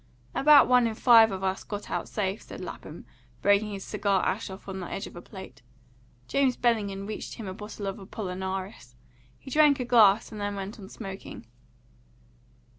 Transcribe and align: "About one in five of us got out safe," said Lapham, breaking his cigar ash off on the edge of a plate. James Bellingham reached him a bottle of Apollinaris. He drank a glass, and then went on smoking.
"About 0.33 0.67
one 0.67 0.87
in 0.87 0.95
five 0.95 1.31
of 1.31 1.43
us 1.43 1.63
got 1.63 1.91
out 1.91 2.09
safe," 2.09 2.41
said 2.41 2.59
Lapham, 2.59 3.05
breaking 3.43 3.71
his 3.71 3.83
cigar 3.83 4.25
ash 4.25 4.49
off 4.49 4.67
on 4.67 4.79
the 4.79 4.89
edge 4.91 5.05
of 5.05 5.15
a 5.15 5.21
plate. 5.21 5.61
James 6.27 6.57
Bellingham 6.57 7.05
reached 7.05 7.35
him 7.35 7.45
a 7.45 7.53
bottle 7.53 7.85
of 7.85 7.99
Apollinaris. 7.99 8.95
He 9.37 9.51
drank 9.51 9.79
a 9.79 9.85
glass, 9.85 10.31
and 10.31 10.41
then 10.41 10.55
went 10.55 10.79
on 10.79 10.89
smoking. 10.89 11.45